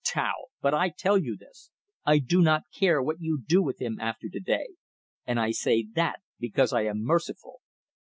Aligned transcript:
Tau? 0.03 0.45
But 0.61 0.73
I 0.73 0.89
tell 0.89 1.19
you 1.19 1.37
this: 1.37 1.69
I 2.07 2.17
do 2.17 2.41
not 2.41 2.63
care 2.73 3.03
what 3.03 3.17
you 3.21 3.39
do 3.47 3.61
with 3.61 3.79
him 3.79 3.99
after 3.99 4.27
to 4.29 4.39
day. 4.39 4.69
And 5.27 5.39
I 5.39 5.51
say 5.51 5.85
that 5.93 6.21
because 6.39 6.73
I 6.73 6.85
am 6.85 7.03
merciful." 7.03 7.61